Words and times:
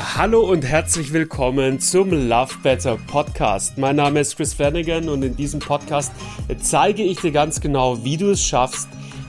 Hallo 0.00 0.42
und 0.42 0.64
herzlich 0.64 1.12
willkommen 1.12 1.80
zum 1.80 2.10
Love 2.10 2.54
Better 2.62 2.96
Podcast. 3.08 3.78
Mein 3.78 3.96
Name 3.96 4.20
ist 4.20 4.36
Chris 4.36 4.54
Flanagan 4.54 5.08
und 5.08 5.24
in 5.24 5.34
diesem 5.34 5.58
Podcast 5.58 6.12
zeige 6.60 7.02
ich 7.02 7.20
dir 7.20 7.32
ganz 7.32 7.60
genau, 7.60 8.04
wie 8.04 8.16
du 8.16 8.30
es 8.30 8.40
schaffst, 8.40 8.88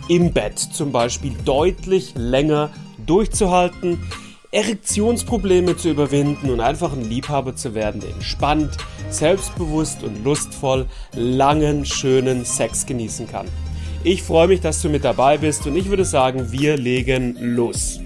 im 0.09 0.31
Bett 0.31 0.59
zum 0.59 0.91
Beispiel 0.91 1.33
deutlich 1.43 2.13
länger 2.15 2.69
durchzuhalten, 3.03 3.99
Erektionsprobleme 4.51 5.75
zu 5.75 5.89
überwinden 5.89 6.51
und 6.51 6.59
einfach 6.59 6.93
ein 6.93 7.09
Liebhaber 7.09 7.55
zu 7.55 7.73
werden, 7.73 8.01
der 8.01 8.11
entspannt, 8.11 8.77
selbstbewusst 9.09 10.03
und 10.03 10.23
lustvoll 10.23 10.85
langen, 11.13 11.83
schönen 11.83 12.45
Sex 12.45 12.85
genießen 12.85 13.27
kann. 13.27 13.47
Ich 14.03 14.21
freue 14.21 14.47
mich, 14.47 14.61
dass 14.61 14.83
du 14.83 14.89
mit 14.89 15.03
dabei 15.03 15.39
bist 15.39 15.65
und 15.65 15.75
ich 15.75 15.89
würde 15.89 16.05
sagen, 16.05 16.51
wir 16.51 16.77
legen 16.77 17.35
los. 17.39 18.01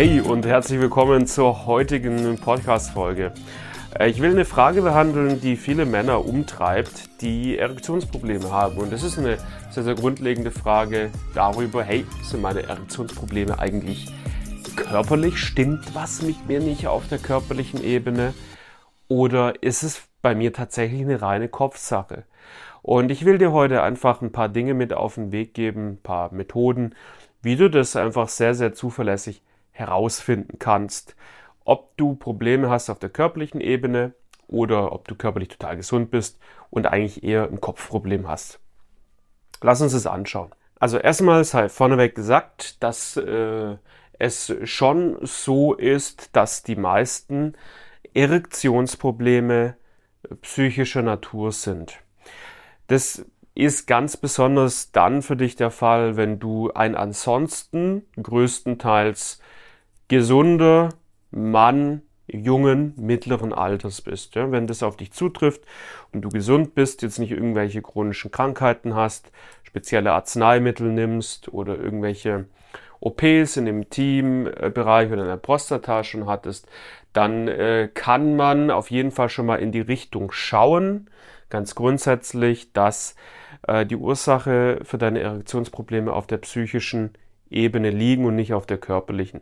Hey 0.00 0.18
und 0.22 0.46
herzlich 0.46 0.80
willkommen 0.80 1.26
zur 1.26 1.66
heutigen 1.66 2.38
Podcast-Folge. 2.38 3.34
Äh, 3.98 4.08
ich 4.08 4.22
will 4.22 4.30
eine 4.30 4.46
Frage 4.46 4.80
behandeln, 4.80 5.42
die 5.42 5.56
viele 5.56 5.84
Männer 5.84 6.24
umtreibt, 6.24 7.20
die 7.20 7.58
Erektionsprobleme 7.58 8.50
haben. 8.50 8.78
Und 8.78 8.94
das 8.94 9.02
ist 9.02 9.18
eine 9.18 9.36
sehr, 9.68 9.82
sehr 9.82 9.94
grundlegende 9.94 10.52
Frage 10.52 11.10
darüber, 11.34 11.84
hey, 11.84 12.06
sind 12.22 12.40
meine 12.40 12.62
Erektionsprobleme 12.62 13.58
eigentlich 13.58 14.10
körperlich? 14.74 15.36
Stimmt 15.36 15.94
was 15.94 16.22
mit 16.22 16.48
mir 16.48 16.60
nicht 16.60 16.86
auf 16.86 17.06
der 17.08 17.18
körperlichen 17.18 17.84
Ebene? 17.84 18.32
Oder 19.06 19.62
ist 19.62 19.82
es 19.82 20.00
bei 20.22 20.34
mir 20.34 20.54
tatsächlich 20.54 21.02
eine 21.02 21.20
reine 21.20 21.48
Kopfsache? 21.48 22.24
Und 22.80 23.10
ich 23.10 23.26
will 23.26 23.36
dir 23.36 23.52
heute 23.52 23.82
einfach 23.82 24.22
ein 24.22 24.32
paar 24.32 24.48
Dinge 24.48 24.72
mit 24.72 24.94
auf 24.94 25.16
den 25.16 25.30
Weg 25.30 25.52
geben, 25.52 25.88
ein 25.88 26.02
paar 26.02 26.32
Methoden, 26.32 26.94
wie 27.42 27.56
du 27.56 27.68
das 27.68 27.96
einfach 27.96 28.30
sehr, 28.30 28.54
sehr 28.54 28.72
zuverlässig 28.72 29.42
herausfinden 29.80 30.58
kannst, 30.58 31.16
ob 31.64 31.96
du 31.96 32.14
Probleme 32.14 32.70
hast 32.70 32.90
auf 32.90 32.98
der 32.98 33.10
körperlichen 33.10 33.60
Ebene 33.60 34.14
oder 34.46 34.92
ob 34.92 35.08
du 35.08 35.14
körperlich 35.14 35.48
total 35.48 35.76
gesund 35.76 36.10
bist 36.10 36.38
und 36.70 36.86
eigentlich 36.86 37.22
eher 37.24 37.48
ein 37.48 37.60
Kopfproblem 37.60 38.28
hast. 38.28 38.60
Lass 39.62 39.80
uns 39.80 39.92
das 39.92 40.06
anschauen. 40.06 40.50
Also 40.78 40.98
erstmal 40.98 41.44
sei 41.44 41.68
vorneweg 41.68 42.14
gesagt, 42.14 42.82
dass 42.82 43.16
äh, 43.16 43.76
es 44.18 44.54
schon 44.64 45.18
so 45.22 45.74
ist, 45.74 46.34
dass 46.34 46.62
die 46.62 46.76
meisten 46.76 47.54
Erektionsprobleme 48.14 49.76
psychischer 50.42 51.02
Natur 51.02 51.52
sind. 51.52 51.98
Das 52.86 53.24
ist 53.54 53.86
ganz 53.86 54.16
besonders 54.16 54.92
dann 54.92 55.22
für 55.22 55.36
dich 55.36 55.56
der 55.56 55.70
Fall, 55.70 56.16
wenn 56.16 56.38
du 56.38 56.72
ein 56.72 56.94
ansonsten 56.94 58.06
größtenteils 58.20 59.40
gesunder 60.10 60.90
Mann 61.30 62.02
jungen, 62.26 62.94
mittleren 62.96 63.52
Alters 63.52 64.02
bist. 64.02 64.34
Ja? 64.34 64.50
Wenn 64.50 64.66
das 64.66 64.82
auf 64.82 64.96
dich 64.96 65.12
zutrifft 65.12 65.62
und 66.12 66.22
du 66.22 66.28
gesund 66.28 66.74
bist, 66.74 67.02
jetzt 67.02 67.18
nicht 67.18 67.30
irgendwelche 67.30 67.80
chronischen 67.80 68.32
Krankheiten 68.32 68.94
hast, 68.94 69.30
spezielle 69.62 70.12
Arzneimittel 70.12 70.90
nimmst 70.90 71.52
oder 71.52 71.78
irgendwelche 71.78 72.46
OPs 72.98 73.56
in 73.56 73.66
dem 73.66 73.88
Teambereich 73.88 75.12
oder 75.12 75.22
in 75.22 75.28
der 75.28 75.36
Prostata 75.36 76.02
schon 76.02 76.26
hattest, 76.26 76.68
dann 77.12 77.46
äh, 77.46 77.88
kann 77.94 78.34
man 78.34 78.72
auf 78.72 78.90
jeden 78.90 79.12
Fall 79.12 79.28
schon 79.28 79.46
mal 79.46 79.56
in 79.56 79.70
die 79.70 79.80
Richtung 79.80 80.32
schauen, 80.32 81.08
ganz 81.50 81.76
grundsätzlich, 81.76 82.72
dass 82.72 83.14
äh, 83.66 83.86
die 83.86 83.96
Ursache 83.96 84.80
für 84.82 84.98
deine 84.98 85.20
Erektionsprobleme 85.20 86.12
auf 86.12 86.26
der 86.26 86.38
psychischen 86.38 87.12
Ebene 87.48 87.90
liegen 87.90 88.24
und 88.24 88.34
nicht 88.34 88.54
auf 88.54 88.66
der 88.66 88.78
körperlichen. 88.78 89.40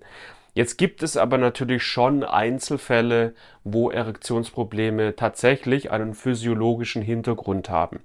Jetzt 0.59 0.77
gibt 0.77 1.05
es 1.05 1.17
aber 1.17 1.39
natürlich 1.39 1.85
schon 1.85 2.25
Einzelfälle, 2.25 3.33
wo 3.63 3.93
Erektionsprobleme 3.93 5.15
tatsächlich 5.15 5.93
einen 5.93 6.15
physiologischen 6.15 7.01
Hintergrund 7.01 7.71
haben. 7.71 8.01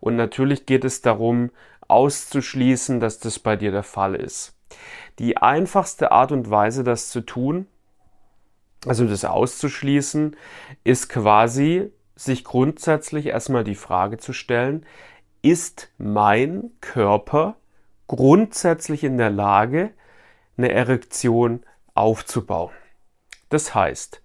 Und 0.00 0.14
natürlich 0.14 0.66
geht 0.66 0.84
es 0.84 1.00
darum, 1.00 1.50
auszuschließen, 1.88 3.00
dass 3.00 3.20
das 3.20 3.38
bei 3.38 3.56
dir 3.56 3.70
der 3.72 3.84
Fall 3.84 4.16
ist. 4.16 4.54
Die 5.18 5.38
einfachste 5.38 6.12
Art 6.12 6.30
und 6.30 6.50
Weise, 6.50 6.84
das 6.84 7.08
zu 7.08 7.22
tun, 7.22 7.68
also 8.86 9.06
das 9.06 9.24
auszuschließen, 9.24 10.36
ist 10.84 11.08
quasi 11.08 11.90
sich 12.16 12.44
grundsätzlich 12.44 13.28
erstmal 13.28 13.64
die 13.64 13.76
Frage 13.76 14.18
zu 14.18 14.34
stellen, 14.34 14.84
ist 15.40 15.88
mein 15.96 16.70
Körper 16.82 17.56
grundsätzlich 18.08 19.04
in 19.04 19.16
der 19.16 19.30
Lage, 19.30 19.92
eine 20.58 20.70
Erektion 20.70 21.64
aufzubauen. 21.94 22.72
Das 23.48 23.74
heißt, 23.74 24.20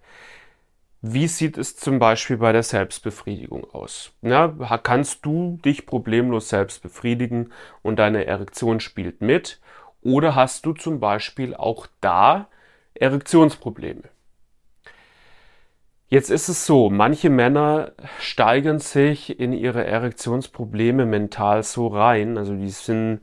wie 1.02 1.28
sieht 1.28 1.56
es 1.56 1.76
zum 1.76 1.98
Beispiel 1.98 2.36
bei 2.36 2.52
der 2.52 2.62
Selbstbefriedigung 2.62 3.64
aus? 3.70 4.12
Ja, 4.20 4.48
kannst 4.82 5.24
du 5.24 5.58
dich 5.64 5.86
problemlos 5.86 6.50
selbst 6.50 6.82
befriedigen 6.82 7.52
und 7.82 7.98
deine 7.98 8.26
Erektion 8.26 8.80
spielt 8.80 9.22
mit? 9.22 9.60
Oder 10.02 10.34
hast 10.34 10.66
du 10.66 10.74
zum 10.74 11.00
Beispiel 11.00 11.54
auch 11.54 11.86
da 12.00 12.48
Erektionsprobleme? 12.94 14.02
Jetzt 16.08 16.28
ist 16.28 16.48
es 16.48 16.66
so, 16.66 16.90
manche 16.90 17.30
Männer 17.30 17.92
steigern 18.18 18.80
sich 18.80 19.38
in 19.38 19.52
ihre 19.52 19.86
Erektionsprobleme 19.86 21.06
mental 21.06 21.62
so 21.62 21.86
rein, 21.86 22.36
also 22.36 22.52
die 22.54 22.68
sind 22.68 23.20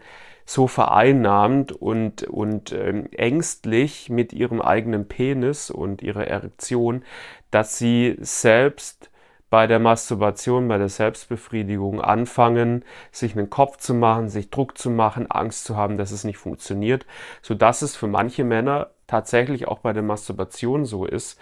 so 0.47 0.68
vereinnahmt 0.68 1.74
und, 1.74 2.24
und 2.24 2.72
ähm, 2.72 3.12
ängstlich 3.12 4.09
mit 4.09 4.31
ihrem 4.31 4.62
eigenen 4.62 5.08
Penis 5.08 5.69
und 5.69 6.02
ihrer 6.02 6.25
Erektion, 6.25 7.03
dass 7.52 7.78
sie 7.78 8.16
selbst 8.22 9.12
bei 9.50 9.68
der 9.68 9.80
Masturbation, 9.80 10.69
bei 10.69 10.78
der 10.78 10.88
Selbstbefriedigung 10.88 12.02
anfangen, 12.02 12.86
sich 13.12 13.38
einen 13.38 13.50
Kopf 13.50 13.78
zu 13.78 13.94
machen, 13.94 14.30
sich 14.30 14.50
Druck 14.50 14.78
zu 14.78 14.90
machen, 14.90 15.30
Angst 15.30 15.66
zu 15.66 15.75
haben, 15.75 15.97
dass 15.97 16.12
es 16.12 16.24
nicht 16.24 16.38
funktioniert, 16.38 17.06
so 17.41 17.53
dass 17.53 17.81
es 17.81 17.97
für 17.97 18.07
manche 18.07 18.46
Männer 18.46 18.91
tatsächlich 19.06 19.68
auch 19.68 19.80
bei 19.80 19.91
der 19.91 20.03
Masturbation 20.03 20.86
so 20.86 21.06
ist, 21.06 21.38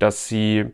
dass 0.00 0.26
sie 0.26 0.72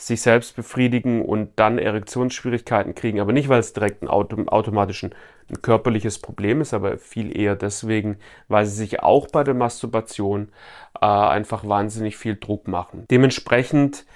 sich 0.00 0.22
selbst 0.22 0.56
befriedigen 0.56 1.22
und 1.22 1.50
dann 1.56 1.78
Erektionsschwierigkeiten 1.78 2.94
kriegen. 2.94 3.20
Aber 3.20 3.32
nicht, 3.32 3.50
weil 3.50 3.60
es 3.60 3.74
direkt 3.74 4.02
ein 4.02 4.08
autom 4.08 4.48
automatisch 4.48 5.04
ein, 5.04 5.14
körperliches 5.62 6.20
Problem 6.20 6.60
ist, 6.60 6.72
aber 6.72 6.96
viel 6.96 7.36
eher 7.36 7.56
deswegen, 7.56 8.18
weil 8.46 8.66
sie 8.66 8.76
sich 8.76 9.02
auch 9.02 9.26
bei 9.26 9.42
der 9.42 9.54
Masturbation 9.54 10.52
äh, 11.00 11.06
einfach 11.06 11.66
wahnsinnig 11.66 12.16
viel 12.16 12.36
Druck 12.36 12.68
machen. 12.68 13.04
Dementsprechend 13.10 14.06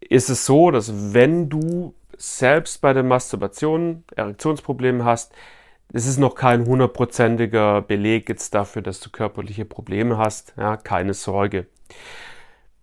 ist 0.00 0.30
es 0.30 0.44
so, 0.44 0.72
dass 0.72 1.14
wenn 1.14 1.48
du 1.48 1.94
selbst 2.18 2.80
bei 2.80 2.92
der 2.92 3.04
Masturbation 3.04 4.02
Erektionsprobleme 4.16 5.04
hast, 5.04 5.32
es 5.92 6.06
ist 6.06 6.18
noch 6.18 6.34
kein 6.34 6.66
hundertprozentiger 6.66 7.80
Beleg 7.82 8.28
jetzt 8.28 8.52
dafür, 8.52 8.82
dass 8.82 8.98
du 8.98 9.10
körperliche 9.10 9.64
Probleme 9.64 10.18
hast. 10.18 10.54
Ja, 10.56 10.76
keine 10.76 11.14
Sorge. 11.14 11.68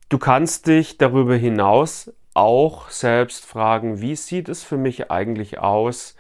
Du 0.08 0.18
kannst 0.18 0.68
dich 0.68 0.98
darüber 0.98 1.36
hinaus 1.36 2.12
auch 2.34 2.90
selbst 2.90 3.46
fragen, 3.46 4.02
wie 4.02 4.16
sieht 4.16 4.50
es 4.50 4.64
für 4.64 4.78
mich 4.78 5.12
eigentlich 5.12 5.60
aus 5.60 6.16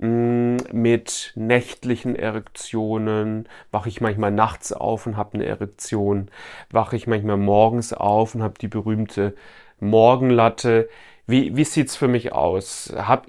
hm, 0.00 0.56
mit 0.72 1.32
nächtlichen 1.36 2.16
Erektionen? 2.16 3.48
Wache 3.70 3.88
ich 3.88 4.00
manchmal 4.00 4.30
nachts 4.30 4.72
auf 4.72 5.06
und 5.06 5.16
habe 5.16 5.34
eine 5.34 5.46
Erektion? 5.46 6.30
Wache 6.70 6.96
ich 6.96 7.06
manchmal 7.06 7.36
morgens 7.36 7.92
auf 7.92 8.34
und 8.34 8.42
habe 8.42 8.54
die 8.60 8.68
berühmte 8.68 9.34
Morgenlatte? 9.80 10.88
Wie, 11.26 11.56
wie 11.56 11.64
sieht 11.64 11.88
es 11.88 11.96
für 11.96 12.08
mich 12.08 12.32
aus? 12.32 12.92
Habe 12.96 13.28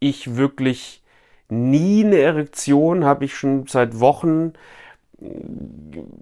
ich 0.00 0.36
wirklich 0.36 1.02
nie 1.48 2.04
eine 2.04 2.18
Erektion? 2.18 3.04
Habe 3.04 3.24
ich 3.24 3.34
schon 3.34 3.66
seit 3.66 4.00
Wochen 4.00 4.54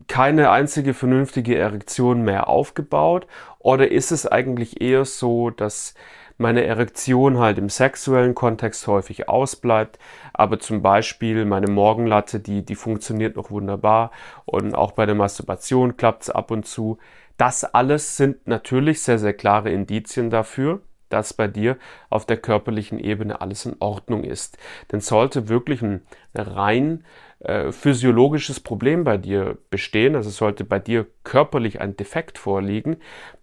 keine 0.08 0.50
einzige 0.50 0.94
vernünftige 0.94 1.56
Erektion 1.56 2.23
mehr 2.23 2.49
aufgebaut? 2.49 3.26
Oder 3.58 3.91
ist 3.91 4.12
es 4.12 4.26
eigentlich 4.26 4.81
eher 4.81 5.05
so, 5.05 5.50
dass 5.50 5.94
meine 6.41 6.64
Erektion 6.64 7.38
halt 7.38 7.58
im 7.58 7.69
sexuellen 7.69 8.35
Kontext 8.35 8.87
häufig 8.87 9.29
ausbleibt, 9.29 9.99
aber 10.32 10.58
zum 10.58 10.81
Beispiel 10.81 11.44
meine 11.44 11.70
Morgenlatte, 11.70 12.41
die, 12.41 12.64
die 12.64 12.76
funktioniert 12.76 13.37
noch 13.37 13.50
wunderbar 13.50 14.11
und 14.47 14.75
auch 14.75 14.93
bei 14.93 15.05
der 15.05 15.14
Masturbation 15.14 15.99
klappt 15.99 16.23
es 16.23 16.31
ab 16.31 16.50
und 16.50 16.67
zu. 16.67 16.99
Das 17.37 17.64
alles 17.64 18.17
sind 18.17 18.46
natürlich 18.46 19.03
sehr, 19.03 19.19
sehr 19.19 19.35
klare 19.35 19.70
Indizien 19.70 20.31
dafür, 20.31 20.81
dass 21.11 21.35
bei 21.35 21.46
dir 21.46 21.76
auf 22.08 22.25
der 22.25 22.38
körperlichen 22.38 22.99
Ebene 22.99 23.43
alles 23.43 23.67
in 23.67 23.76
Ordnung 23.81 24.25
ist. 24.25 24.56
Denn 24.91 25.00
sollte 25.00 25.49
wirklich 25.49 25.82
ein 25.82 26.06
rein 26.35 27.05
äh, 27.40 27.72
physiologisches 27.72 28.60
Problem 28.60 29.04
bei 29.04 29.16
dir 29.16 29.58
bestehen, 29.70 30.14
also 30.14 30.31
sollte 30.31 30.64
bei 30.64 30.78
dir 30.78 31.06
körperlich 31.25 31.81
ein 31.81 31.96
Defekt 31.96 32.38
vorliegen, 32.38 32.96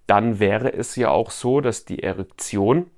dann 0.06 0.40
wäre 0.40 0.74
es 0.74 0.96
ja 0.96 1.10
auch 1.10 1.32
so, 1.32 1.62
dass 1.62 1.86
die 1.86 2.04
Erektion 2.04 2.90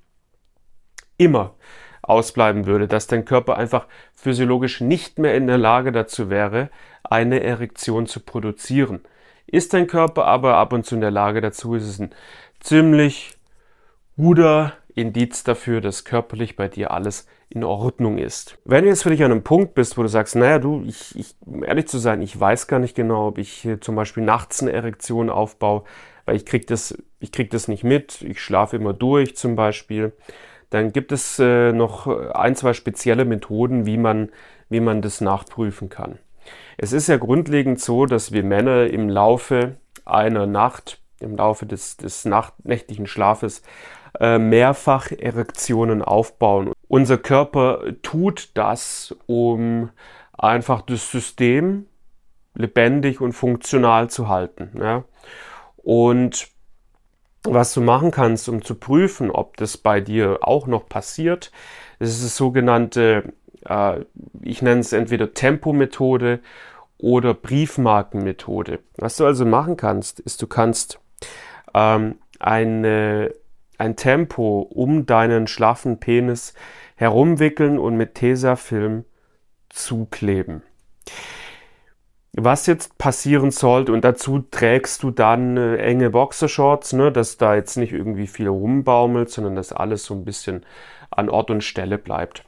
immer 1.17 1.55
ausbleiben 2.01 2.65
würde, 2.65 2.87
dass 2.87 3.07
dein 3.07 3.25
Körper 3.25 3.57
einfach 3.57 3.87
physiologisch 4.13 4.81
nicht 4.81 5.19
mehr 5.19 5.35
in 5.35 5.47
der 5.47 5.57
Lage 5.57 5.91
dazu 5.91 6.29
wäre, 6.29 6.69
eine 7.03 7.43
Erektion 7.43 8.07
zu 8.07 8.19
produzieren. 8.19 9.01
Ist 9.47 9.73
dein 9.73 9.87
Körper 9.87 10.25
aber 10.25 10.57
ab 10.57 10.73
und 10.73 10.85
zu 10.85 10.95
in 10.95 11.01
der 11.01 11.11
Lage 11.11 11.41
dazu, 11.41 11.75
ist 11.75 11.87
es 11.87 11.99
ein 11.99 12.13
ziemlich 12.59 13.37
guter 14.17 14.73
Indiz 14.95 15.43
dafür, 15.43 15.81
dass 15.81 16.05
körperlich 16.05 16.55
bei 16.55 16.67
dir 16.67 16.91
alles 16.91 17.27
in 17.49 17.63
Ordnung 17.63 18.17
ist. 18.17 18.57
Wenn 18.65 18.83
du 18.83 18.89
jetzt 18.89 19.03
für 19.03 19.09
dich 19.09 19.23
an 19.23 19.31
einem 19.31 19.43
Punkt 19.43 19.73
bist, 19.73 19.97
wo 19.97 20.03
du 20.03 20.07
sagst, 20.07 20.35
naja, 20.35 20.59
du, 20.59 20.83
ich, 20.85 21.17
ich 21.17 21.35
um 21.45 21.63
ehrlich 21.63 21.87
zu 21.87 21.97
sein, 21.97 22.21
ich 22.21 22.39
weiß 22.39 22.67
gar 22.67 22.79
nicht 22.79 22.95
genau, 22.95 23.27
ob 23.27 23.37
ich 23.37 23.67
zum 23.81 23.95
Beispiel 23.95 24.23
nachts 24.23 24.61
eine 24.61 24.71
Erektion 24.71 25.29
aufbaue, 25.29 25.83
weil 26.25 26.35
ich 26.35 26.45
krieg 26.45 26.67
das, 26.67 26.95
ich 27.19 27.31
krieg 27.31 27.49
das 27.49 27.67
nicht 27.67 27.83
mit, 27.83 28.21
ich 28.21 28.41
schlafe 28.41 28.75
immer 28.75 28.93
durch 28.93 29.35
zum 29.35 29.55
Beispiel, 29.55 30.13
dann 30.69 30.91
gibt 30.91 31.11
es 31.11 31.39
äh, 31.39 31.71
noch 31.71 32.05
ein, 32.07 32.55
zwei 32.55 32.73
spezielle 32.73 33.25
Methoden, 33.25 33.87
wie 33.87 33.97
man, 33.97 34.29
wie 34.69 34.79
man 34.79 35.01
das 35.01 35.21
nachprüfen 35.21 35.89
kann. 35.89 36.19
Es 36.77 36.93
ist 36.93 37.07
ja 37.07 37.17
grundlegend 37.17 37.79
so, 37.79 38.05
dass 38.05 38.31
wir 38.31 38.43
Männer 38.43 38.87
im 38.87 39.09
Laufe 39.09 39.77
einer 40.05 40.45
Nacht, 40.45 41.01
im 41.21 41.37
Laufe 41.37 41.65
des, 41.65 41.97
des 41.97 42.27
nächtlichen 42.63 43.07
Schlafes, 43.07 43.61
äh, 44.19 44.37
mehrfach 44.37 45.11
Erektionen 45.11 46.01
aufbauen. 46.01 46.73
Unser 46.87 47.17
Körper 47.17 47.83
tut 48.01 48.51
das, 48.55 49.15
um 49.27 49.89
einfach 50.37 50.81
das 50.81 51.11
System 51.11 51.85
lebendig 52.55 53.21
und 53.21 53.33
funktional 53.33 54.09
zu 54.09 54.27
halten. 54.27 54.71
Ja? 54.79 55.03
Und 55.77 56.49
was 57.43 57.73
du 57.73 57.81
machen 57.81 58.11
kannst, 58.11 58.49
um 58.49 58.63
zu 58.63 58.75
prüfen, 58.75 59.31
ob 59.31 59.57
das 59.57 59.77
bei 59.77 60.01
dir 60.01 60.39
auch 60.41 60.67
noch 60.67 60.89
passiert, 60.89 61.51
das 61.99 62.09
ist 62.09 62.23
das 62.23 62.35
sogenannte, 62.35 63.33
äh, 63.65 64.01
ich 64.41 64.61
nenne 64.61 64.81
es 64.81 64.93
entweder 64.93 65.33
Tempomethode 65.33 66.39
oder 66.97 67.33
Briefmarkenmethode. 67.33 68.79
Was 68.97 69.17
du 69.17 69.25
also 69.25 69.45
machen 69.45 69.77
kannst, 69.77 70.19
ist, 70.19 70.41
du 70.41 70.47
kannst 70.47 70.99
ähm, 71.73 72.19
eine, 72.39 73.33
ein 73.77 73.95
Tempo 73.95 74.61
um 74.61 75.05
deinen 75.05 75.47
schlaffen 75.47 75.99
Penis 75.99 76.53
herumwickeln 76.95 77.79
und 77.79 77.97
mit 77.97 78.15
Tesafilm 78.15 79.05
zukleben 79.69 80.63
was 82.33 82.67
jetzt 82.67 82.97
passieren 82.97 83.51
sollte 83.51 83.91
und 83.91 84.03
dazu 84.03 84.39
trägst 84.39 85.03
du 85.03 85.11
dann 85.11 85.57
äh, 85.57 85.77
enge 85.77 86.09
Boxershorts, 86.09 86.93
ne, 86.93 87.11
dass 87.11 87.37
da 87.37 87.55
jetzt 87.55 87.77
nicht 87.77 87.91
irgendwie 87.91 88.27
viel 88.27 88.47
rumbaumelt, 88.47 89.29
sondern 89.29 89.55
dass 89.55 89.73
alles 89.73 90.05
so 90.05 90.13
ein 90.13 90.25
bisschen 90.25 90.65
an 91.09 91.29
Ort 91.29 91.49
und 91.49 91.63
Stelle 91.63 91.97
bleibt. 91.97 92.45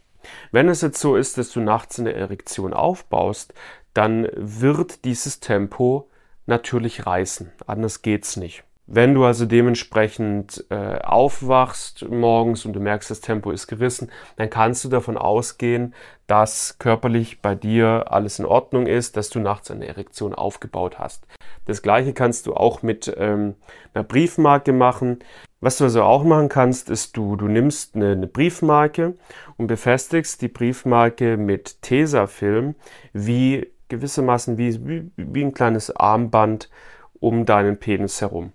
Wenn 0.52 0.70
es 0.70 0.82
jetzt 0.82 1.00
so 1.00 1.16
ist, 1.16 1.38
dass 1.38 1.52
du 1.52 1.62
nachts 1.62 2.00
eine 2.00 2.14
Erektion 2.14 2.74
aufbaust, 2.74 3.54
dann 3.94 4.28
wird 4.36 5.04
dieses 5.04 5.40
Tempo 5.40 6.10
natürlich 6.46 7.06
reißen. 7.06 7.52
Anders 7.68 8.02
geht's 8.02 8.38
nicht. 8.38 8.64
Wenn 8.94 9.14
du 9.14 9.24
also 9.24 9.46
dementsprechend 9.46 10.66
äh, 10.70 11.00
aufwachst 11.00 12.10
morgens 12.10 12.66
und 12.66 12.74
du 12.74 12.82
merkst, 12.82 13.10
das 13.10 13.22
Tempo 13.22 13.52
ist 13.52 13.68
gerissen, 13.68 14.12
dann 14.36 14.50
kannst 14.50 14.84
du 14.84 14.90
davon 14.90 15.18
ausgehen, 15.18 15.94
dass 16.28 16.78
körperlich 16.78 17.42
bei 17.42 17.56
dir 17.56 18.08
alles 18.10 18.40
in 18.40 18.46
Ordnung 18.46 18.88
ist, 18.88 19.16
dass 19.16 19.30
du 19.30 19.40
nachts 19.40 19.72
eine 19.72 19.88
Erektion 19.88 20.36
aufgebaut 20.36 21.00
hast. 21.00 21.26
Das 21.66 21.82
gleiche 21.82 22.12
kannst 22.12 22.48
du 22.48 22.54
auch 22.54 22.82
mit 22.82 23.14
ähm, 23.18 23.56
einer 23.94 24.04
Briefmarke 24.04 24.74
machen. 24.74 25.20
Was 25.62 25.78
du 25.78 25.86
also 25.86 26.04
auch 26.04 26.26
machen 26.26 26.50
kannst, 26.50 26.90
ist, 26.90 27.16
du, 27.16 27.38
du 27.38 27.48
nimmst 27.48 27.96
eine, 27.96 28.12
eine 28.12 28.28
Briefmarke 28.28 29.16
und 29.56 29.68
befestigst 29.68 30.42
die 30.42 30.50
Briefmarke 30.50 31.38
mit 31.38 31.82
Tesafilm 31.82 32.76
wie 33.14 33.72
gewissermaßen 33.92 34.58
wie, 34.58 34.88
wie, 34.88 35.12
wie 35.16 35.44
ein 35.44 35.54
kleines 35.54 35.96
Armband 35.96 36.70
um 37.20 37.46
deinen 37.46 37.78
Penis 37.78 38.22
herum. 38.22 38.54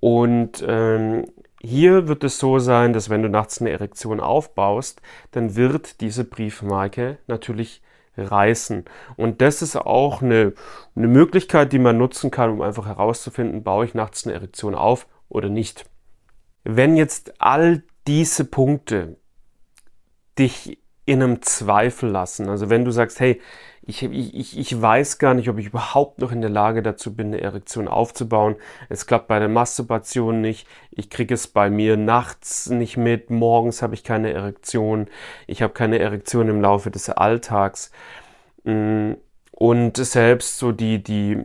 Und 0.00 0.62
ähm, 0.66 1.24
hier 1.62 2.06
wird 2.06 2.22
es 2.22 2.38
so 2.38 2.58
sein, 2.58 2.92
dass 2.92 3.08
wenn 3.08 3.22
du 3.22 3.28
nachts 3.28 3.60
eine 3.60 3.70
Erektion 3.70 4.20
aufbaust, 4.20 5.00
dann 5.30 5.56
wird 5.56 6.00
diese 6.00 6.24
Briefmarke 6.24 7.18
natürlich 7.26 7.82
reißen. 8.16 8.84
Und 9.16 9.40
das 9.40 9.62
ist 9.62 9.76
auch 9.76 10.22
eine, 10.22 10.52
eine 10.94 11.08
Möglichkeit, 11.08 11.72
die 11.72 11.78
man 11.78 11.98
nutzen 11.98 12.30
kann, 12.30 12.50
um 12.50 12.60
einfach 12.60 12.86
herauszufinden, 12.86 13.62
baue 13.62 13.84
ich 13.84 13.94
nachts 13.94 14.26
eine 14.26 14.34
Erektion 14.34 14.74
auf 14.74 15.06
oder 15.28 15.48
nicht. 15.48 15.86
Wenn 16.64 16.96
jetzt 16.96 17.40
all 17.40 17.82
diese 18.06 18.44
Punkte 18.44 19.16
dich 20.38 20.78
in 21.06 21.22
einem 21.22 21.40
Zweifel 21.42 22.10
lassen, 22.10 22.48
also 22.48 22.68
wenn 22.68 22.84
du 22.84 22.90
sagst, 22.90 23.20
hey, 23.20 23.40
ich, 23.88 24.02
ich, 24.02 24.58
ich 24.58 24.82
weiß 24.82 25.18
gar 25.18 25.34
nicht, 25.34 25.48
ob 25.48 25.58
ich 25.58 25.66
überhaupt 25.66 26.18
noch 26.18 26.32
in 26.32 26.40
der 26.40 26.50
Lage 26.50 26.82
dazu 26.82 27.14
bin, 27.14 27.28
eine 27.28 27.40
Erektion 27.40 27.86
aufzubauen. 27.86 28.56
Es 28.88 29.06
klappt 29.06 29.28
bei 29.28 29.38
der 29.38 29.48
Masturbation 29.48 30.40
nicht. 30.40 30.66
Ich 30.90 31.08
kriege 31.08 31.34
es 31.34 31.46
bei 31.46 31.70
mir 31.70 31.96
nachts 31.96 32.68
nicht 32.68 32.96
mit. 32.96 33.30
Morgens 33.30 33.82
habe 33.82 33.94
ich 33.94 34.02
keine 34.02 34.32
Erektion. 34.32 35.06
Ich 35.46 35.62
habe 35.62 35.72
keine 35.72 36.00
Erektion 36.00 36.48
im 36.48 36.60
Laufe 36.60 36.90
des 36.90 37.08
Alltags. 37.10 37.92
Mm, 38.64 39.12
und 39.52 39.96
selbst 39.96 40.58
so 40.58 40.72
die, 40.72 41.02
die 41.02 41.38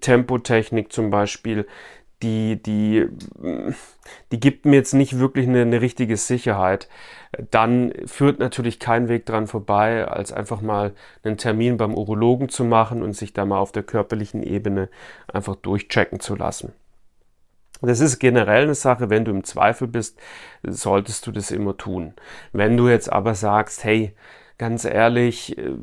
Tempotechnik 0.00 0.92
zum 0.92 1.10
Beispiel, 1.10 1.66
die, 2.22 2.60
die, 2.62 3.06
die 4.32 4.40
gibt 4.40 4.66
mir 4.66 4.76
jetzt 4.76 4.94
nicht 4.94 5.18
wirklich 5.18 5.46
eine, 5.46 5.62
eine 5.62 5.80
richtige 5.80 6.16
Sicherheit, 6.16 6.88
dann 7.50 7.92
führt 8.06 8.40
natürlich 8.40 8.80
kein 8.80 9.08
Weg 9.08 9.26
dran 9.26 9.46
vorbei, 9.46 10.06
als 10.06 10.32
einfach 10.32 10.60
mal 10.60 10.94
einen 11.22 11.36
Termin 11.36 11.76
beim 11.76 11.94
Urologen 11.94 12.48
zu 12.48 12.64
machen 12.64 13.02
und 13.02 13.12
sich 13.14 13.32
da 13.32 13.44
mal 13.44 13.58
auf 13.58 13.72
der 13.72 13.82
körperlichen 13.82 14.42
Ebene 14.42 14.88
einfach 15.32 15.56
durchchecken 15.56 16.20
zu 16.20 16.34
lassen. 16.34 16.72
Das 17.80 18.00
ist 18.00 18.18
generell 18.18 18.64
eine 18.64 18.74
Sache, 18.74 19.08
wenn 19.08 19.24
du 19.24 19.30
im 19.30 19.44
Zweifel 19.44 19.86
bist, 19.86 20.18
solltest 20.64 21.26
du 21.26 21.32
das 21.32 21.52
immer 21.52 21.76
tun. 21.76 22.14
Wenn 22.52 22.76
du 22.76 22.88
jetzt 22.88 23.12
aber 23.12 23.34
sagst, 23.34 23.84
hey, 23.84 24.14
ganz 24.58 24.84
ehrlich, 24.84 25.56
äh, 25.56 25.76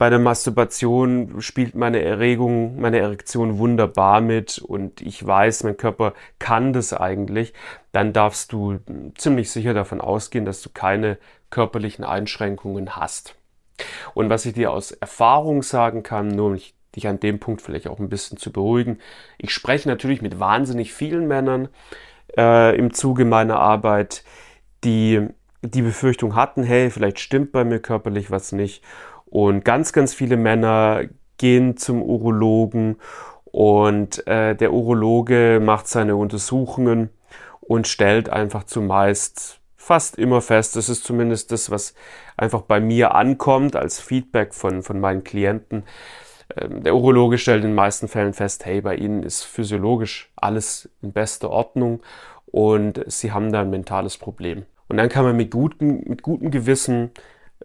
bei 0.00 0.08
der 0.08 0.18
Masturbation 0.18 1.42
spielt 1.42 1.74
meine 1.74 2.02
Erregung, 2.02 2.80
meine 2.80 3.00
Erektion 3.00 3.58
wunderbar 3.58 4.22
mit 4.22 4.56
und 4.56 5.02
ich 5.02 5.26
weiß, 5.26 5.64
mein 5.64 5.76
Körper 5.76 6.14
kann 6.38 6.72
das 6.72 6.94
eigentlich, 6.94 7.52
dann 7.92 8.14
darfst 8.14 8.54
du 8.54 8.78
ziemlich 9.18 9.50
sicher 9.50 9.74
davon 9.74 10.00
ausgehen, 10.00 10.46
dass 10.46 10.62
du 10.62 10.70
keine 10.72 11.18
körperlichen 11.50 12.02
Einschränkungen 12.02 12.96
hast. 12.96 13.34
Und 14.14 14.30
was 14.30 14.46
ich 14.46 14.54
dir 14.54 14.70
aus 14.70 14.90
Erfahrung 14.90 15.62
sagen 15.62 16.02
kann, 16.02 16.28
nur 16.28 16.46
um 16.52 16.58
dich 16.96 17.06
an 17.06 17.20
dem 17.20 17.38
Punkt 17.38 17.60
vielleicht 17.60 17.86
auch 17.86 17.98
ein 17.98 18.08
bisschen 18.08 18.38
zu 18.38 18.52
beruhigen, 18.52 19.00
ich 19.36 19.52
spreche 19.52 19.86
natürlich 19.86 20.22
mit 20.22 20.40
wahnsinnig 20.40 20.94
vielen 20.94 21.28
Männern 21.28 21.68
äh, 22.38 22.74
im 22.74 22.94
Zuge 22.94 23.26
meiner 23.26 23.58
Arbeit, 23.58 24.24
die 24.82 25.28
die 25.60 25.82
Befürchtung 25.82 26.36
hatten, 26.36 26.62
hey, 26.62 26.88
vielleicht 26.88 27.18
stimmt 27.18 27.52
bei 27.52 27.64
mir 27.64 27.80
körperlich 27.80 28.30
was 28.30 28.52
nicht 28.52 28.82
und 29.30 29.64
ganz, 29.64 29.92
ganz 29.92 30.12
viele 30.12 30.36
Männer 30.36 31.02
gehen 31.38 31.76
zum 31.76 32.02
Urologen 32.02 32.96
und 33.44 34.26
äh, 34.26 34.54
der 34.54 34.72
Urologe 34.72 35.60
macht 35.62 35.88
seine 35.88 36.16
Untersuchungen 36.16 37.10
und 37.60 37.88
stellt 37.88 38.28
einfach 38.28 38.64
zumeist 38.64 39.60
fast 39.76 40.18
immer 40.18 40.40
fest, 40.40 40.76
das 40.76 40.88
ist 40.88 41.04
zumindest 41.04 41.50
das, 41.50 41.70
was 41.70 41.94
einfach 42.36 42.60
bei 42.60 42.80
mir 42.80 43.14
ankommt 43.14 43.74
als 43.74 43.98
Feedback 43.98 44.54
von, 44.54 44.82
von 44.82 45.00
meinen 45.00 45.24
Klienten. 45.24 45.84
Ähm, 46.56 46.82
der 46.84 46.94
Urologe 46.94 47.38
stellt 47.38 47.64
in 47.64 47.70
den 47.70 47.74
meisten 47.74 48.06
Fällen 48.06 48.34
fest, 48.34 48.66
hey, 48.66 48.82
bei 48.82 48.94
Ihnen 48.94 49.22
ist 49.22 49.42
physiologisch 49.42 50.30
alles 50.36 50.88
in 51.02 51.12
bester 51.12 51.50
Ordnung 51.50 52.02
und 52.46 53.02
Sie 53.06 53.32
haben 53.32 53.52
da 53.52 53.62
ein 53.62 53.70
mentales 53.70 54.18
Problem. 54.18 54.64
Und 54.88 54.96
dann 54.96 55.08
kann 55.08 55.24
man 55.24 55.36
mit 55.36 55.50
gutem, 55.50 56.02
mit 56.06 56.22
gutem 56.22 56.50
Gewissen 56.50 57.10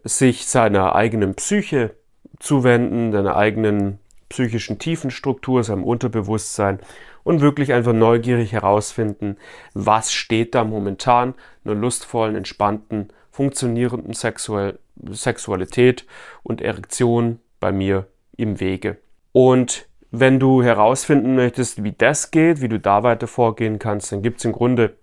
sich 0.04 0.46
seiner 0.48 0.96
eigenen 0.96 1.36
Psyche 1.36 1.96
zuwenden, 2.40 3.12
seiner 3.12 3.36
eigenen 3.36 4.00
psychischen 4.30 4.80
Tiefenstruktur, 4.80 5.64
seinem 5.64 5.84
Unterbewusstsein 5.84 6.80
und 7.24 7.42
wirklich 7.42 7.74
einfach 7.74 7.94
neugierig 7.94 8.52
herausfinden, 8.52 9.38
was 9.74 10.12
steht 10.12 10.56
da 10.56 10.64
momentan 10.64 11.34
einer 11.64 11.76
lustvollen, 11.76 12.36
entspannten, 12.36 13.10
funktionierenden 13.32 14.14
Sexuell 14.14 14.80
Sexualität 15.12 16.06
und 16.44 16.62
Erektion 16.62 17.40
bei 17.60 17.72
mir 17.72 18.08
im 18.38 18.60
Wege. 18.60 18.98
Und 19.34 19.88
wenn 20.12 20.40
du 20.40 20.64
herausfinden 20.64 21.36
möchtest, 21.36 21.84
wie 21.84 21.92
das 21.92 22.32
geht, 22.32 22.62
wie 22.62 22.70
du 22.70 22.80
da 22.80 23.04
weiter 23.04 23.28
vorgehen 23.28 23.80
kannst, 23.80 24.12
dann 24.12 24.22
gibt 24.22 24.40
es 24.40 24.46
im 24.46 24.54
Grunde 24.54 24.96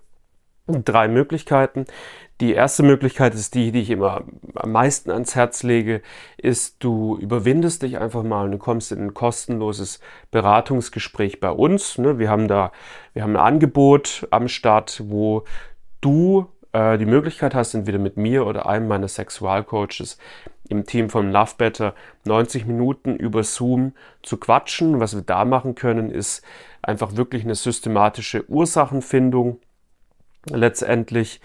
drei 0.80 1.08
Möglichkeiten. 1.08 1.86
Die 2.40 2.54
erste 2.54 2.82
Möglichkeit 2.82 3.34
ist 3.34 3.54
die, 3.54 3.70
die 3.70 3.82
ich 3.82 3.90
immer 3.90 4.24
am 4.54 4.72
meisten 4.72 5.10
ans 5.10 5.36
Herz 5.36 5.62
lege, 5.62 6.02
ist, 6.36 6.82
du 6.82 7.16
überwindest 7.18 7.82
dich 7.82 7.98
einfach 7.98 8.24
mal 8.24 8.46
und 8.46 8.52
du 8.52 8.58
kommst 8.58 8.90
in 8.90 9.00
ein 9.00 9.14
kostenloses 9.14 10.00
Beratungsgespräch 10.30 11.38
bei 11.38 11.50
uns. 11.50 11.98
Ne? 11.98 12.18
Wir 12.18 12.30
haben 12.30 12.48
da, 12.48 12.72
wir 13.12 13.22
haben 13.22 13.36
ein 13.36 13.42
Angebot 13.44 14.26
am 14.30 14.48
Start, 14.48 15.02
wo 15.06 15.44
du 16.00 16.48
äh, 16.72 16.98
die 16.98 17.06
Möglichkeit 17.06 17.54
hast, 17.54 17.74
entweder 17.74 17.98
mit 17.98 18.16
mir 18.16 18.46
oder 18.46 18.66
einem 18.66 18.88
meiner 18.88 19.08
Sexualcoaches 19.08 20.18
im 20.68 20.86
Team 20.86 21.10
von 21.10 21.30
Love 21.30 21.52
Better 21.58 21.94
90 22.24 22.66
Minuten 22.66 23.14
über 23.14 23.44
Zoom 23.44 23.92
zu 24.22 24.36
quatschen. 24.38 25.00
Was 25.00 25.14
wir 25.14 25.22
da 25.22 25.44
machen 25.44 25.74
können, 25.74 26.10
ist 26.10 26.42
einfach 26.80 27.16
wirklich 27.16 27.44
eine 27.44 27.54
systematische 27.54 28.48
Ursachenfindung 28.48 29.60
letztendlich 30.50 31.40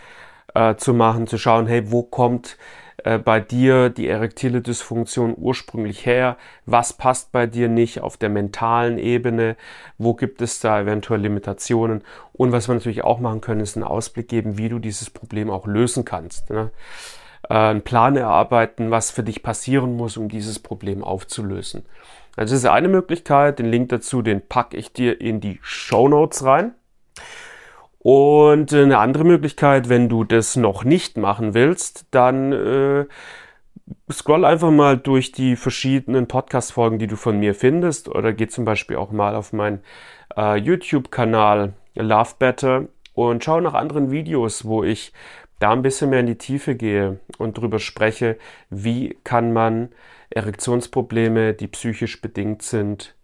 äh, 0.54 0.75
zu 0.75 0.94
machen, 0.94 1.27
zu 1.27 1.38
schauen, 1.38 1.68
hey, 1.68 1.92
wo 1.92 2.04
kommt 2.04 2.58
äh, 3.04 3.20
bei 3.20 3.39
dir 3.39 3.89
die 3.89 4.08
erektile 4.08 4.62
Dysfunktion 4.62 5.36
ursprünglich 5.38 6.06
her? 6.06 6.38
Was 6.66 6.94
passt 6.94 7.32
bei 7.32 7.46
dir 7.46 7.70
nicht 7.70 8.01
auf 8.01 8.18
der 8.18 8.30
mentalen 8.30 8.98
Ebene? 8.98 9.56
Wo 9.98 10.13
gibt 10.13 10.42
es 10.42 10.60
da 10.60 10.82
eventuell 10.82 11.22
Limitationen? 11.22 12.04
Und 12.34 12.51
was 12.51 12.68
wir 12.68 12.75
natürlich 12.75 13.04
auch 13.04 13.20
machen 13.20 13.42
können, 13.42 13.62
ist 13.62 13.75
einen 13.75 13.84
Ausblick 13.84 14.27
geben, 14.27 14.58
wie 14.58 14.70
du 14.70 14.80
dieses 14.80 15.10
Problem 15.10 15.50
auch 15.50 15.68
lösen 15.68 16.06
kannst. 16.06 16.50
Ne? 16.50 16.72
Äh, 17.50 17.54
einen 17.54 17.82
Plan 17.84 18.16
erarbeiten, 18.16 18.92
was 18.92 19.12
für 19.12 19.24
dich 19.24 19.44
passieren 19.44 19.96
muss, 19.96 20.18
um 20.18 20.27
dieses 20.27 20.60
Problem 20.60 21.04
aufzulösen. 21.04 21.86
Also 22.36 22.54
das 22.54 22.63
ist 22.63 22.70
eine 22.70 22.88
Möglichkeit. 22.88 23.60
Den 23.60 23.68
Link 23.68 23.89
dazu, 23.89 24.22
den 24.22 24.48
packe 24.48 24.77
ich 24.77 24.92
dir 24.92 25.22
in 25.22 25.39
die 25.39 25.60
Show 25.62 26.08
Notes 26.08 26.44
rein. 26.44 26.74
Und 28.09 28.71
eine 28.71 28.99
andere 28.99 29.25
Möglichkeit, 29.25 29.89
wenn 29.89 30.07
du 30.07 30.23
das 30.23 30.55
noch 30.55 30.85
nicht 30.85 31.17
machen 31.17 31.53
willst, 31.53 32.05
dann 32.11 32.53
äh, 32.53 33.05
scroll 34.09 34.45
einfach 34.45 34.71
mal 34.71 34.97
durch 34.97 35.33
die 35.33 35.57
verschiedenen 35.57 36.25
Podcast-Folgen, 36.25 36.99
die 36.99 37.07
du 37.07 37.17
von 37.17 37.37
mir 37.37 37.53
findest, 37.53 38.07
oder 38.07 38.31
geh 38.31 38.47
zum 38.47 38.63
Beispiel 38.63 38.95
auch 38.95 39.11
mal 39.11 39.35
auf 39.35 39.51
meinen 39.51 39.81
äh, 40.37 40.55
YouTube-Kanal 40.55 41.73
Love 41.95 42.35
Better 42.39 42.85
und 43.13 43.43
schau 43.43 43.59
nach 43.59 43.73
anderen 43.73 44.09
Videos, 44.09 44.63
wo 44.63 44.85
ich 44.85 45.11
da 45.59 45.71
ein 45.71 45.81
bisschen 45.81 46.09
mehr 46.09 46.21
in 46.21 46.27
die 46.27 46.37
Tiefe 46.37 46.75
gehe 46.75 47.19
und 47.37 47.57
darüber 47.57 47.79
spreche, 47.79 48.37
wie 48.69 49.17
kann 49.25 49.51
man 49.51 49.89
Erektionsprobleme, 50.29 51.55
die 51.55 51.67
psychisch 51.67 52.21
bedingt 52.21 52.61
sind, 52.61 53.15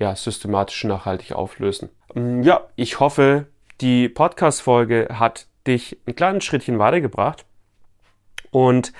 ja, 0.00 0.16
systematisch 0.16 0.82
nachhaltig 0.82 1.30
auflösen. 1.30 1.90
Mm, 2.14 2.42
ja, 2.42 2.66
ich 2.74 2.98
hoffe, 2.98 3.46
die 3.80 4.08
Podcast-Folge 4.08 5.08
hat 5.12 5.46
dich 5.66 5.98
ein 6.06 6.16
kleines 6.16 6.44
Schrittchen 6.44 6.78
weitergebracht 6.78 7.44
und 8.50 8.92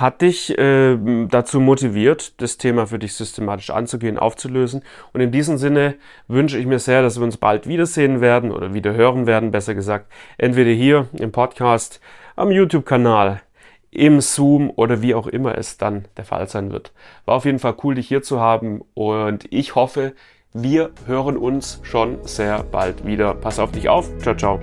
hat 0.00 0.22
dich 0.22 0.56
äh, 0.58 0.96
dazu 1.26 1.60
motiviert, 1.60 2.40
das 2.40 2.56
Thema 2.56 2.86
für 2.86 2.98
dich 2.98 3.14
systematisch 3.14 3.70
anzugehen, 3.70 4.18
aufzulösen. 4.18 4.82
Und 5.12 5.20
in 5.20 5.30
diesem 5.30 5.58
Sinne 5.58 5.96
wünsche 6.26 6.58
ich 6.58 6.64
mir 6.64 6.78
sehr, 6.78 7.02
dass 7.02 7.18
wir 7.18 7.24
uns 7.24 7.36
bald 7.36 7.66
wiedersehen 7.66 8.22
werden 8.22 8.50
oder 8.50 8.72
wieder 8.72 8.94
hören 8.94 9.26
werden, 9.26 9.50
besser 9.50 9.74
gesagt, 9.74 10.10
entweder 10.38 10.70
hier 10.70 11.08
im 11.18 11.32
Podcast, 11.32 12.00
am 12.34 12.50
YouTube-Kanal, 12.50 13.42
im 13.90 14.22
Zoom 14.22 14.70
oder 14.70 15.02
wie 15.02 15.14
auch 15.14 15.26
immer 15.26 15.58
es 15.58 15.76
dann 15.76 16.06
der 16.16 16.24
Fall 16.24 16.48
sein 16.48 16.72
wird. 16.72 16.92
War 17.26 17.34
auf 17.34 17.44
jeden 17.44 17.58
Fall 17.58 17.74
cool, 17.82 17.96
dich 17.96 18.08
hier 18.08 18.22
zu 18.22 18.40
haben 18.40 18.82
und 18.94 19.52
ich 19.52 19.74
hoffe, 19.74 20.14
wir 20.52 20.90
hören 21.06 21.36
uns 21.36 21.78
schon 21.82 22.18
sehr 22.24 22.64
bald 22.64 23.06
wieder. 23.06 23.34
Pass 23.34 23.60
auf 23.60 23.70
dich 23.70 23.88
auf. 23.88 24.08
Ciao, 24.20 24.34
ciao. 24.34 24.60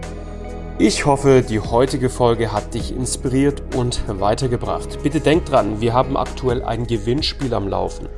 Ich 0.80 1.06
hoffe, 1.06 1.42
die 1.48 1.62
heutige 1.62 2.10
Folge 2.10 2.52
hat 2.52 2.74
dich 2.74 2.94
inspiriert 2.94 3.64
und 3.74 4.04
weitergebracht. 4.08 5.02
Bitte 5.02 5.22
denk 5.22 5.46
dran, 5.46 5.80
wir 5.80 5.94
haben 5.94 6.18
aktuell 6.18 6.62
ein 6.62 6.86
Gewinnspiel 6.86 7.54
am 7.54 7.70
Laufen. 7.70 8.10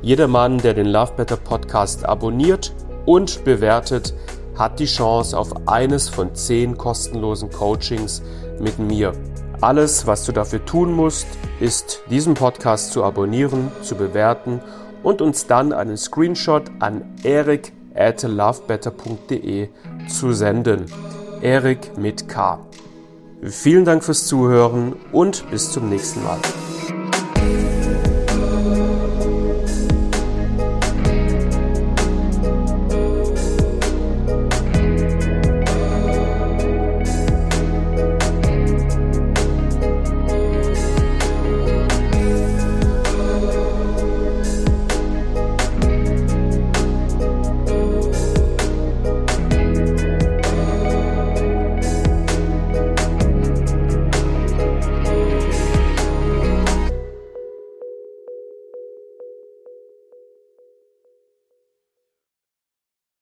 Jeder 0.00 0.28
Mann, 0.28 0.58
der 0.58 0.72
den 0.72 0.86
Love 0.86 1.12
Better 1.16 1.36
Podcast 1.36 2.06
abonniert 2.06 2.74
und 3.04 3.44
bewertet, 3.44 4.14
hat 4.56 4.80
die 4.80 4.86
Chance 4.86 5.38
auf 5.38 5.68
eines 5.68 6.08
von 6.08 6.34
zehn 6.34 6.78
kostenlosen 6.78 7.50
Coachings 7.50 8.22
mit 8.60 8.78
mir. 8.78 9.12
Alles, 9.60 10.06
was 10.06 10.24
du 10.24 10.32
dafür 10.32 10.64
tun 10.64 10.94
musst, 10.94 11.26
ist 11.60 12.02
diesen 12.10 12.32
Podcast 12.32 12.92
zu 12.92 13.04
abonnieren, 13.04 13.70
zu 13.82 13.94
bewerten 13.94 14.62
und 15.02 15.22
uns 15.22 15.46
dann 15.46 15.72
einen 15.72 15.96
Screenshot 15.96 16.70
an 16.78 17.02
erik 17.22 17.72
at 17.94 18.22
lovebetter.de 18.22 19.68
zu 20.08 20.32
senden. 20.32 20.86
Erik 21.40 21.96
mit 21.96 22.28
K. 22.28 22.58
Vielen 23.42 23.84
Dank 23.84 24.04
fürs 24.04 24.26
Zuhören 24.26 24.94
und 25.12 25.50
bis 25.50 25.72
zum 25.72 25.88
nächsten 25.88 26.22
Mal. 26.22 26.38